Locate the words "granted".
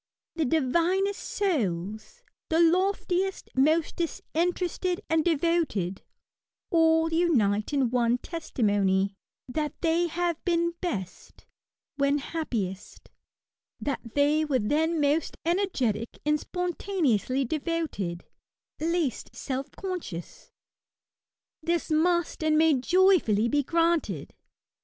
23.61-24.33